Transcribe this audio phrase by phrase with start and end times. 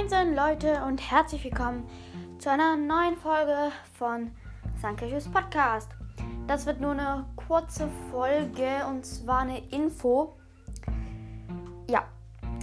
[0.00, 1.86] Moinsen Leute und herzlich willkommen
[2.38, 4.30] zu einer neuen Folge von
[4.80, 5.90] Sankeshus Podcast.
[6.46, 10.38] Das wird nur eine kurze Folge und zwar eine Info.
[11.90, 12.04] Ja,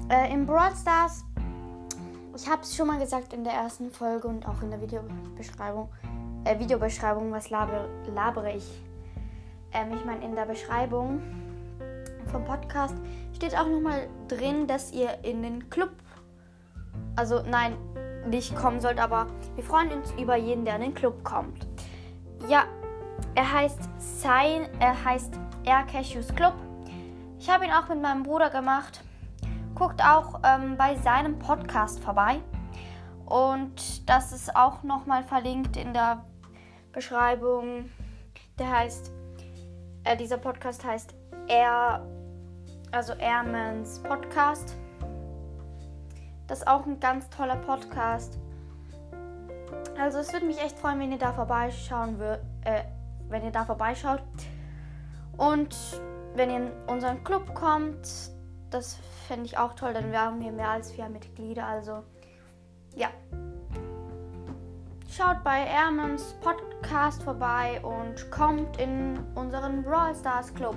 [0.10, 1.26] äh, in Brawl Stars,
[2.36, 5.90] ich habe es schon mal gesagt in der ersten Folge und auch in der Videobeschreibung,
[6.44, 8.82] äh, Videobeschreibung, was laber, labere ich?
[9.74, 11.22] Ähm, ich meine, in der Beschreibung
[12.32, 12.96] vom Podcast
[13.36, 15.92] steht auch nochmal drin, dass ihr in den Club
[17.16, 17.76] also nein,
[18.30, 21.68] nicht kommen sollt, aber wir freuen uns über jeden, der in den Club kommt.
[22.48, 22.66] Ja,
[23.36, 25.34] er heißt Sein, er heißt
[25.66, 26.54] Air Cashews Club.
[27.40, 29.02] Ich habe ihn auch mit meinem Bruder gemacht.
[29.76, 32.40] Guckt auch ähm, bei seinem Podcast vorbei.
[33.26, 36.26] Und das ist auch nochmal verlinkt in der
[36.94, 37.90] Beschreibung.
[38.58, 39.12] Der heißt,
[40.04, 41.14] äh, dieser Podcast heißt
[41.48, 42.06] Air,
[42.92, 44.76] also Airmans Podcast.
[46.48, 48.40] Das ist auch ein ganz toller Podcast.
[50.00, 52.84] Also es würde mich echt freuen, wenn ihr da vorbeischauen würdet, äh,
[53.30, 54.22] wenn ihr da vorbeischaut.
[55.36, 55.76] Und
[56.36, 58.08] wenn ihr in unseren Club kommt,
[58.70, 61.66] das fände ich auch toll, denn wir haben hier mehr als vier Mitglieder.
[61.66, 62.04] Also
[62.96, 63.10] ja.
[65.10, 70.76] Schaut bei Ermans Podcast vorbei und kommt in unseren Brawl Stars Club.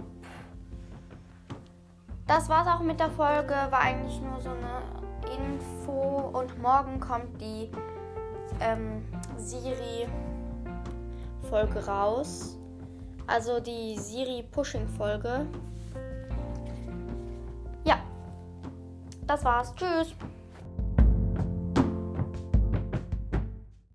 [2.27, 3.52] Das war's auch mit der Folge.
[3.52, 5.00] War eigentlich nur so eine
[5.36, 7.70] Info und morgen kommt die
[8.61, 9.05] ähm,
[9.36, 10.06] Siri-Folge
[11.86, 12.56] raus.
[13.27, 15.47] Also die Siri-Pushing-Folge.
[17.84, 18.01] Ja,
[19.27, 19.75] das war's.
[19.75, 20.14] Tschüss.